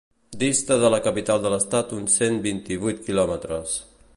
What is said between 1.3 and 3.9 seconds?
de l'estat uns cent vint-i-vuit quilòmetres.